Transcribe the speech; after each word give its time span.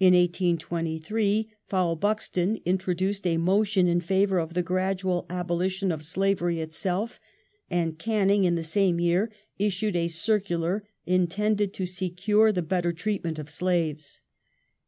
In 0.00 0.12
1828 0.14 1.50
Fowell 1.68 1.94
Buxton 1.94 2.58
introduced 2.64 3.24
a 3.28 3.36
motion 3.36 3.86
in 3.86 4.00
favour 4.00 4.40
of 4.40 4.54
the 4.54 4.62
gradual 4.64 5.24
abolition 5.30 5.92
of 5.92 6.02
slavery 6.04 6.60
itself, 6.60 7.20
and 7.70 7.96
Canning, 7.96 8.42
in 8.42 8.56
the 8.56 8.64
same 8.64 8.98
year, 8.98 9.30
issued 9.56 9.94
a 9.94 10.08
circular 10.08 10.82
intended 11.06 11.72
to 11.74 11.86
secure 11.86 12.50
the 12.50 12.60
better 12.60 12.92
treatment 12.92 13.38
of 13.38 13.48
slaves. 13.48 14.20